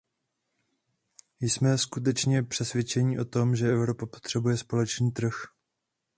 Jsme 1.39 1.77
skutečně 1.77 2.43
přesvědčeni 2.43 3.19
o 3.19 3.25
tom, 3.25 3.55
že 3.55 3.67
Evropa 3.71 4.05
potřebuje 4.05 4.57
společný 4.57 5.11
trh. 5.11 5.33